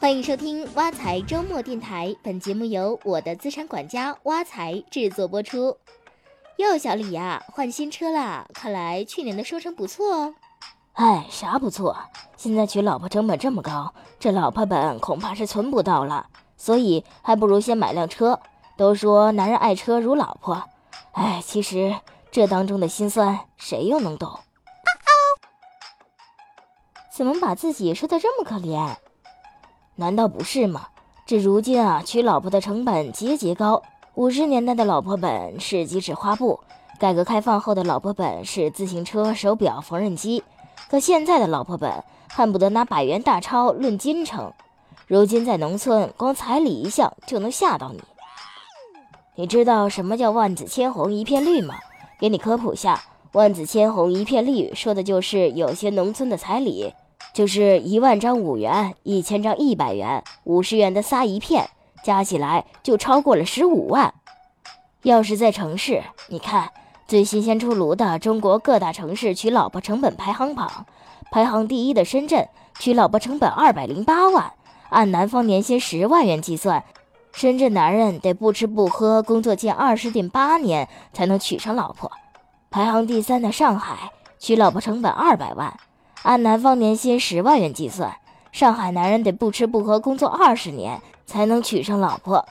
[0.00, 5.76] 欢迎收听挖财周末电台，本节目由我的资产管家挖财制作播出。
[6.56, 8.48] 哟，小李呀，换新车啦！
[8.54, 10.34] 看来去年的收成不错哦。
[10.94, 11.94] 哎，啥不错？
[12.38, 18.40] 现在娶老婆成本这么高，这老婆本恐怕是存不到了，所以还不如先买辆车。
[18.78, 20.64] 都说男人爱车如老婆，
[21.12, 21.94] 哎，其实
[22.30, 24.40] 这当中的辛酸，谁又能懂？
[27.12, 28.96] 怎么把自己说的这么可怜？
[29.96, 30.88] 难道不是吗？
[31.26, 33.82] 这如今啊，娶老婆的成本节节高。
[34.14, 36.60] 五十年代的老婆本是几尺花布，
[36.98, 40.42] 改革开放后的老婆本是自行车、手表、缝纫机，
[40.90, 44.52] 可现在的老婆本恨不得拿百元大钞论斤称。
[45.06, 48.00] 如今在农村，光彩礼一项就能吓到你。
[49.36, 51.76] 你知道什么叫万紫千红一片绿吗？
[52.18, 56.92] 给你科普下，万紫千红一片绿说的就是有些农村的彩礼。
[57.32, 61.70] 就是一万张五元，一千张一百元，五十元的仨一片，
[62.02, 64.12] 加起来就超过了十五万。
[65.02, 66.70] 要是在城市，你看
[67.06, 70.86] 最新鲜出炉的中国各大城市娶老婆成本排行榜，
[71.30, 74.52] 排行第一的深圳娶老婆成本二百零八万，
[74.90, 76.84] 按男方年薪十万元计算，
[77.32, 82.10] 深圳男人得不吃不喝工作近二十点八年才能娶上老婆。
[82.70, 85.74] 排行第三的上海娶老婆成本二百万。
[86.22, 88.16] 按男方年薪十万元计算，
[88.52, 92.46] 上海男人得不吃不喝工作二十年才能娶上老婆。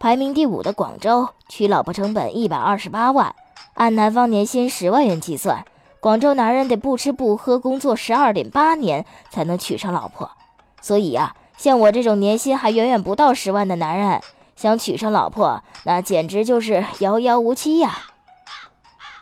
[0.00, 3.34] 排名第五的广州，娶老婆成本一百二十八万，
[3.74, 5.64] 按男方年薪十万元计算，
[6.00, 10.32] 广州男人得不吃不喝工作十二点八年才能娶上老婆。
[10.80, 14.20] 所以啊，像我这种年薪还远远不到十万的男人，
[14.56, 17.98] 想娶上老婆，那简直就是遥遥无期呀。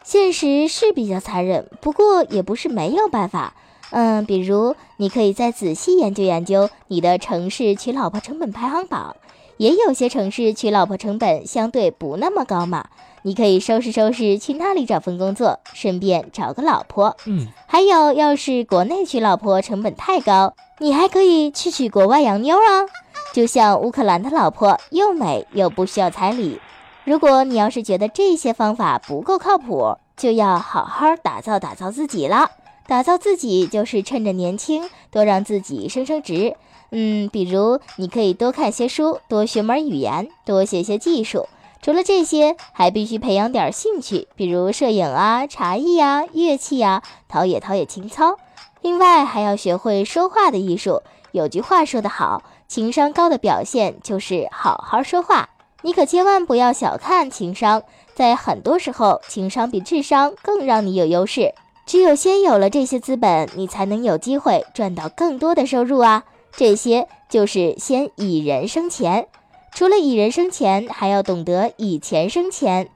[0.02, 3.52] 现实是比较残忍，不过也不是没有办法。
[3.90, 9.16] 嗯，比如你可以再仔细研究研究你的城市娶老婆成本排行榜，
[9.56, 12.86] 也有些城市娶老婆成本相对不那么高嘛。
[13.22, 17.16] 你可以收拾收拾去那里找份工作，顺便找个老婆。
[17.26, 22.88] 嗯，还有，要是国内娶老婆成本太高，你还可以去娶国外洋妞啊。
[23.34, 26.58] 就像乌克兰的老婆，又美又不需要彩礼。
[27.04, 32.50] 如果你要是觉得这些方法不够靠谱，就要好好打造打造自己了。
[32.90, 36.56] 打造自己就是趁着年轻，多让自己升升职。
[36.90, 41.46] 嗯，比如你可以多看些书，多学门语言，多学些技术。
[41.80, 48.36] 除了这些，还必须培养点兴趣，比如摄影啊、茶艺啊、乐器啊，陶冶陶冶情操。
[48.80, 51.04] 另外，还要学会说话的艺术。
[51.30, 55.50] 有句话说得好，情商高的表现就是好好说话。
[55.82, 57.84] 你可千万不要小看情商，
[58.16, 61.54] 在很多时候，情商比智商更让你有优势。
[61.86, 66.24] 只有先有了这些资本，你才能有机会赚到更多的收入啊！
[66.56, 69.26] 这些就是先以人生钱。
[69.72, 72.88] 除了以人生钱，还要懂得以钱生钱。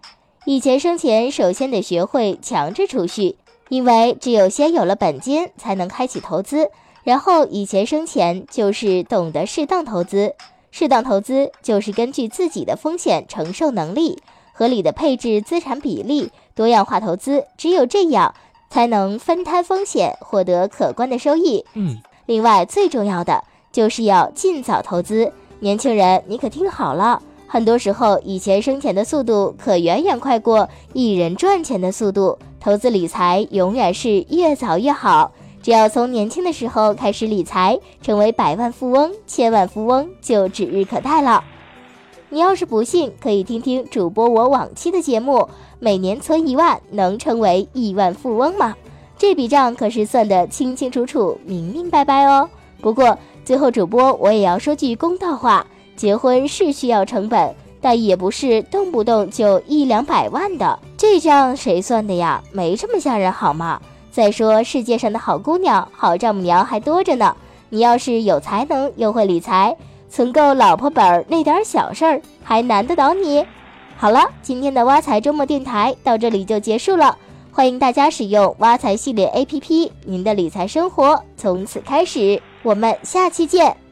[0.45, 3.37] 以钱生钱，首先得学会强制储蓄，
[3.69, 6.71] 因为只有先有了本金，才能开启投资。
[7.03, 10.35] 然后以钱生钱，就是懂得适当投资。
[10.71, 14.19] 适当投资就是根据自己的风险承受能力，
[14.53, 17.45] 合理的配置资产比例，多样化投资。
[17.57, 18.35] 只有这样。
[18.75, 21.65] 才能分摊风险，获得可观的收益。
[21.75, 21.97] 嗯，
[22.27, 25.33] 另外最重要的就是要尽早投资。
[25.61, 32.37] 年轻人，你可听好了，很多时候以钱生钱的速度可远远快过一人赚钱的速度。
[32.59, 35.31] 投资理财永远是越早越好，
[35.63, 41.45] 只要从年轻的时候开始理财，成为百万富翁、千万富翁就指日可待了。
[42.35, 45.49] 你要是不信，可以听听主播我往期的节目。
[45.79, 48.75] 每年存一万，能成为亿万富翁吗？
[49.17, 52.51] 这笔账可是算得清清楚楚、明明白白哦。
[52.81, 55.65] 不过最后，主播我也要说句公道话：
[55.95, 60.77] 结婚是需要成本，但也不是动不动就一两百万的。
[60.97, 62.43] 这账谁算的呀？
[62.51, 63.81] 没这么吓人好吗？
[64.11, 67.37] 再说世界上的好姑娘、好丈母娘还多着呢。
[67.69, 69.77] 你要是有才能又会理财。
[70.15, 73.45] 存够老婆本儿那点小事儿还难得倒你？
[73.97, 77.19] 好了，今天的挖财周末电台到这里就结束了。
[77.51, 82.41] 欢迎大家使用挖财系列 APP，您的理财生活从此开始。
[82.63, 83.84] 我们下期见。